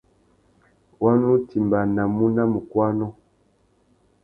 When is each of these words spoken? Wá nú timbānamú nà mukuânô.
Wá 1.01 1.11
nú 1.19 1.29
timbānamú 1.49 2.25
nà 2.35 2.43
mukuânô. 2.51 3.07